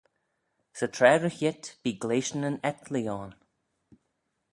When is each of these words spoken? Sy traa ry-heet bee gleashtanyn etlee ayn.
Sy 0.77 0.87
traa 0.95 1.17
ry-heet 1.21 1.63
bee 1.83 1.99
gleashtanyn 2.01 2.61
etlee 2.69 3.07
ayn. 3.15 3.31